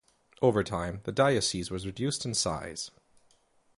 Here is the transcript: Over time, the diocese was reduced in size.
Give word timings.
Over 0.41 0.63
time, 0.63 1.01
the 1.03 1.11
diocese 1.11 1.69
was 1.69 1.85
reduced 1.85 2.25
in 2.25 2.33
size. 2.33 2.89